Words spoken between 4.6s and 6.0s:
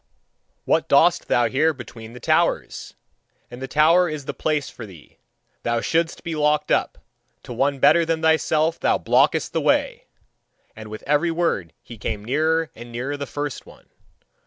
for thee, thou